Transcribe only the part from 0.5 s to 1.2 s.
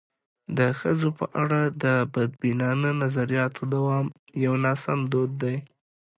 د ښځو